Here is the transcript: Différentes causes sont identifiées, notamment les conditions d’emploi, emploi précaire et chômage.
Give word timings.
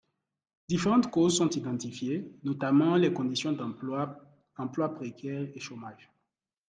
Différentes 0.67 1.11
causes 1.11 1.37
sont 1.37 1.51
identifiées, 1.51 2.33
notamment 2.43 2.95
les 2.95 3.13
conditions 3.13 3.51
d’emploi, 3.51 4.17
emploi 4.57 4.95
précaire 4.95 5.45
et 5.53 5.59
chômage. 5.59 6.09